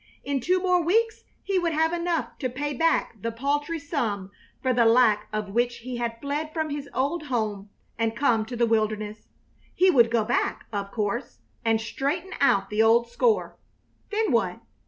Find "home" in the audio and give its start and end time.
7.27-7.69